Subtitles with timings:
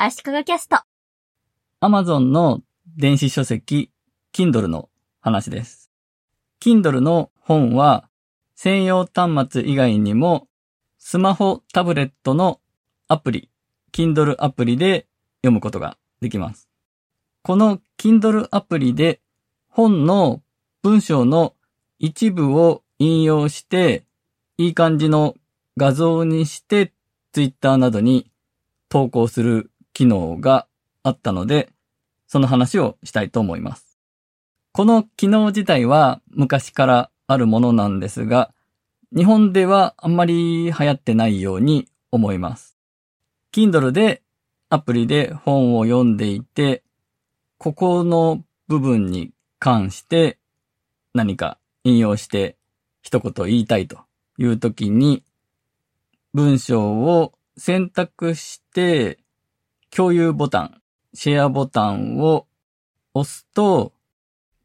[0.00, 0.76] 足利キャスト。
[1.80, 2.60] Amazon の
[2.96, 3.90] 電子書籍
[4.32, 4.90] Kindle の
[5.20, 5.90] 話です。
[6.60, 8.08] Kindle の本は
[8.54, 10.46] 専用端末以外にも
[10.98, 12.60] スマホ、タブレットの
[13.08, 13.50] アプリ、
[13.92, 15.08] Kindle アプリで
[15.38, 16.68] 読むことができます。
[17.42, 19.20] この Kindle アプリで
[19.68, 20.42] 本の
[20.80, 21.54] 文章の
[21.98, 24.04] 一部を引用して
[24.58, 25.34] いい感じの
[25.76, 26.92] 画像にして
[27.32, 28.30] Twitter などに
[28.88, 30.68] 投稿する機能が
[31.02, 31.70] あったので、
[32.28, 33.98] その話をしたいと思います。
[34.70, 38.54] この機能自体は昔からあるものなんですが、
[39.12, 42.78] 日本ではあんまり流行ってないように思います。
[43.52, 44.22] Kindle で
[44.68, 46.84] アプリで本を読んでいて、
[47.58, 50.38] ここの部分に関して
[51.12, 52.56] 何か引用して
[53.02, 53.98] 一言言いたいと
[54.38, 55.24] いう時に、
[56.34, 59.18] 文章を選択して
[59.94, 60.80] 共有ボタン、
[61.14, 62.46] シェアボタンを
[63.14, 63.92] 押すと、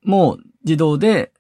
[0.04, 1.32] もう自動で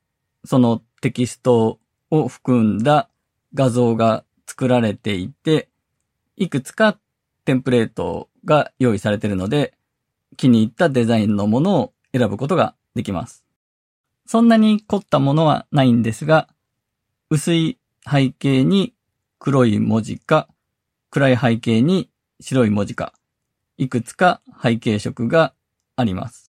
[0.45, 3.09] そのテキストを含んだ
[3.53, 5.69] 画像が作られていて、
[6.35, 6.97] いくつか
[7.45, 9.73] テンプレートが用意されているので、
[10.37, 13.43] 気に入ったデザインのものを選ぶことができます。
[14.25, 16.47] そんなに凝ったものはないんですが、
[17.29, 17.77] 薄い
[18.09, 18.93] 背景に
[19.39, 20.47] 黒い文字か、
[21.09, 23.13] 暗い背景に白い文字か、
[23.77, 25.53] いくつか背景色が
[25.95, 26.51] あります。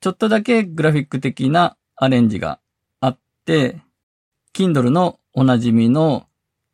[0.00, 2.60] ちょっとだけグラフィック的なアレンジが
[3.00, 3.80] あって、
[4.52, 6.26] Kindle のおなじみの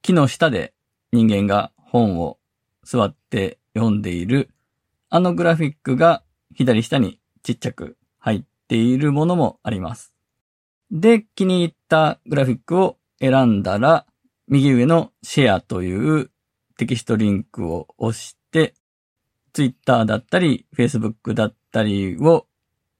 [0.02, 0.74] 木の下で
[1.12, 2.38] 人間が本を
[2.82, 4.50] 座って読んでいる
[5.12, 6.22] あのグラフィックが
[6.54, 10.14] 左下にちっちゃく入っているものもあります。
[10.92, 14.06] で、気に入ったグラフィックを選んだら、
[14.46, 16.30] 右上のシェアという
[16.76, 18.74] テキストリンクを押して、
[19.52, 22.46] Twitter だったり、Facebook だったりを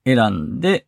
[0.05, 0.87] 選んで、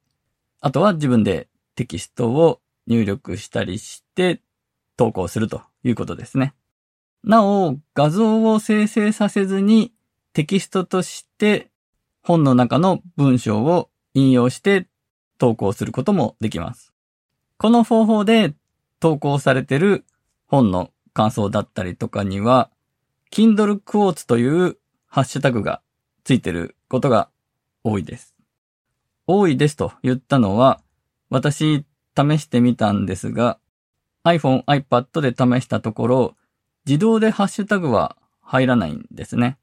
[0.60, 4.40] あとは自分でテキストを入力したりして
[4.96, 6.54] 投稿するということですね。
[7.24, 9.92] なお、画像を生成させずに
[10.32, 11.70] テキストとして
[12.22, 14.86] 本の中の文章を引用して
[15.38, 16.92] 投稿することもできます。
[17.58, 18.54] この方法で
[19.00, 20.04] 投稿されている
[20.46, 22.70] 本の感想だったりとかには、
[23.30, 24.76] Kindle Quotes という
[25.14, 25.82] ハッシュタグが
[26.24, 27.28] ついてることが
[27.84, 28.34] 多いです。
[29.26, 30.80] 多いですと言ったのは、
[31.28, 31.84] 私
[32.16, 33.58] 試してみたんですが、
[34.24, 36.36] iPhone、iPad で試したところ、
[36.86, 39.58] 自動でハッシュタグは入らないんですね。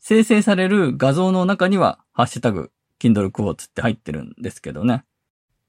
[0.00, 5.04] 生成される画像の中には、ハッシュタグ、Kindle Quotes って入ってるんですけどね。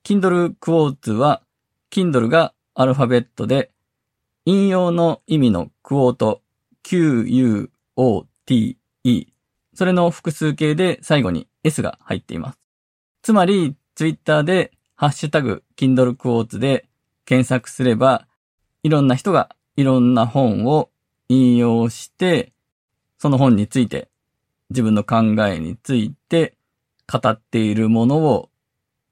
[0.05, 1.41] Kindle Quotes は、
[1.91, 3.71] Kindle がアルファベットで、
[4.45, 6.41] 引用の意味のクォート、
[6.83, 8.77] Q-U-O-T
[9.07, 9.27] e、
[9.73, 12.59] それの複数形で最後に S が入っています。
[13.21, 16.89] つまり、Twitter で、ハッシュタグ、Kindle Quotes で
[17.25, 18.27] 検索すれば、
[18.83, 20.89] いろんな人がいろんな本を
[21.29, 22.51] 引用して、
[23.17, 24.09] その本について、
[24.71, 26.57] 自分の考えについて
[27.09, 28.49] 語っているものを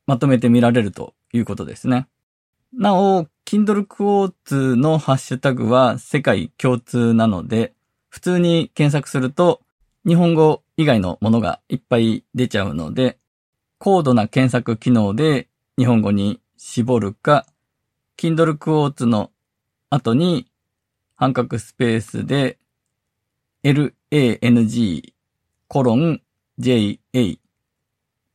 [0.08, 2.08] まとめて見られるということですね。
[2.74, 7.74] なお、Kindle Quotes のハッシュタグは世界共通なので、
[8.10, 9.62] 普通に検索すると
[10.08, 13.18] 日本語以外のものがいっぱい出ちゃうので、
[13.80, 17.48] 高度な検索機能で日本語に絞るか、
[18.18, 19.32] Kindle Quotes の
[19.90, 20.48] 後に
[21.16, 22.60] 半角スペースで
[23.64, 25.14] lang
[25.68, 26.22] コロン
[26.60, 27.00] ja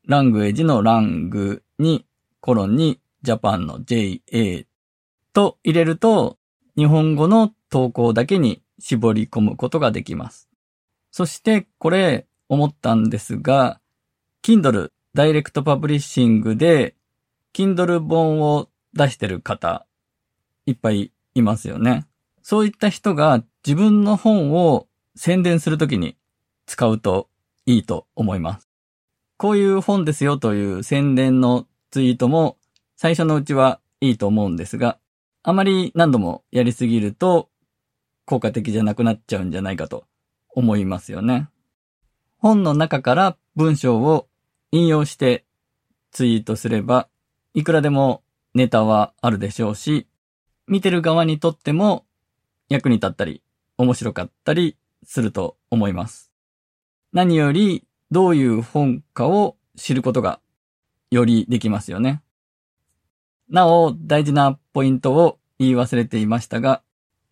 [0.07, 2.05] ラングエージのラングに
[2.41, 4.67] コロンにジャパンの ja
[5.33, 6.37] と入れると
[6.77, 10.50] 日本語の投稿だけに絞り込むことができます。
[11.11, 13.81] そしてこれ思ったんですが
[14.43, 16.95] Kindle ダイレクトパブリッシングで
[17.53, 19.87] Kindle 本を出してる方
[20.67, 22.07] いっぱいいますよね。
[22.43, 26.17] そういった人が自分の本を宣伝するときに
[26.67, 27.29] 使うと
[27.67, 28.69] いいと思います。
[29.37, 32.57] こういう本ですよという宣伝のツイートも
[32.97, 34.99] 最初のうちはいいと思うんですが、
[35.43, 37.49] あまり何度もやりすぎると
[38.27, 40.05] 効果的じゃなくなっちゃうんじゃないかと
[40.55, 41.49] 思いますよね。
[42.39, 44.29] 本の中から文章を
[44.73, 45.45] 引用して
[46.11, 47.09] ツイートすれば、
[47.55, 48.23] いくらでも
[48.55, 50.07] ネタはあるでしょうし、
[50.67, 52.05] 見てる側にとっても
[52.69, 53.43] 役に立ったり、
[53.77, 56.31] 面白かったりすると思います。
[57.13, 60.41] 何より、どういう本かを知ることが
[61.11, 62.23] よりできますよね。
[63.49, 66.83] なお、大事なポイントを言い忘れていましたが、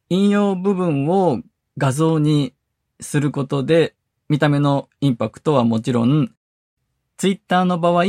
[0.09, 1.41] 引用部分を
[1.77, 2.55] 画像に
[3.01, 3.95] することで、
[4.29, 6.33] 見た目のインパクトはもちろん、
[7.17, 8.05] ツイッターの場合、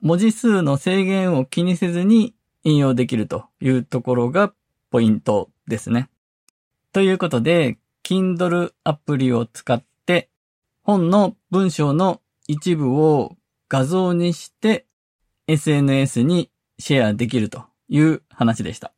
[0.00, 4.52] 文字数の制限を気にせずに引用できるというところが
[4.90, 6.08] ポイントですね。
[6.92, 10.28] ということで、Kindle アプリを使って
[10.82, 13.36] 本の文章の一部を
[13.68, 14.86] 画像にして
[15.46, 18.92] SNS にシェアできるという話でした。